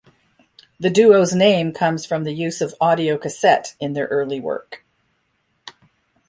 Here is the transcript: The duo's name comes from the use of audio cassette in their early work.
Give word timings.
The 0.79 0.89
duo's 0.89 1.31
name 1.35 1.73
comes 1.73 2.07
from 2.07 2.23
the 2.23 2.31
use 2.33 2.59
of 2.59 2.73
audio 2.81 3.19
cassette 3.19 3.75
in 3.79 3.93
their 3.93 4.07
early 4.07 4.39
work. 4.39 4.83